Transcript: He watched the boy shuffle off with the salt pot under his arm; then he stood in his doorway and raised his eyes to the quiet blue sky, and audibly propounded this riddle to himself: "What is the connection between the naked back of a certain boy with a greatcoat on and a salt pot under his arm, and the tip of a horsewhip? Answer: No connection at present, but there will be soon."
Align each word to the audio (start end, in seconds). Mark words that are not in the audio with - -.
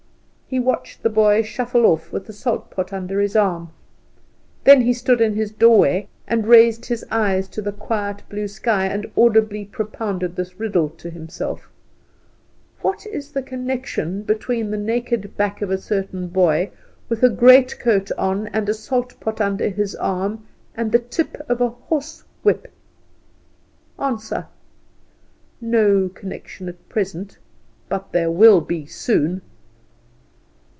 He 0.51 0.59
watched 0.59 1.01
the 1.01 1.09
boy 1.09 1.43
shuffle 1.43 1.85
off 1.85 2.11
with 2.11 2.25
the 2.25 2.33
salt 2.33 2.69
pot 2.69 2.91
under 2.91 3.21
his 3.21 3.37
arm; 3.37 3.69
then 4.65 4.81
he 4.81 4.91
stood 4.91 5.21
in 5.21 5.33
his 5.33 5.49
doorway 5.49 6.09
and 6.27 6.45
raised 6.45 6.87
his 6.87 7.05
eyes 7.09 7.47
to 7.47 7.61
the 7.61 7.71
quiet 7.71 8.23
blue 8.27 8.49
sky, 8.49 8.85
and 8.87 9.09
audibly 9.15 9.63
propounded 9.63 10.35
this 10.35 10.59
riddle 10.59 10.89
to 10.89 11.09
himself: 11.09 11.69
"What 12.81 13.05
is 13.05 13.31
the 13.31 13.41
connection 13.41 14.23
between 14.23 14.71
the 14.71 14.77
naked 14.77 15.37
back 15.37 15.61
of 15.61 15.71
a 15.71 15.77
certain 15.77 16.27
boy 16.27 16.71
with 17.07 17.23
a 17.23 17.29
greatcoat 17.29 18.11
on 18.17 18.47
and 18.47 18.67
a 18.67 18.73
salt 18.73 19.17
pot 19.21 19.39
under 19.39 19.69
his 19.69 19.95
arm, 19.95 20.45
and 20.75 20.91
the 20.91 20.99
tip 20.99 21.37
of 21.47 21.61
a 21.61 21.69
horsewhip? 21.69 22.69
Answer: 23.97 24.47
No 25.61 26.09
connection 26.09 26.67
at 26.67 26.89
present, 26.89 27.37
but 27.87 28.11
there 28.11 28.29
will 28.29 28.59
be 28.59 28.85
soon." 28.85 29.43